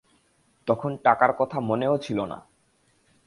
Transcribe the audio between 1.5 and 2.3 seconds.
মনেও ছিল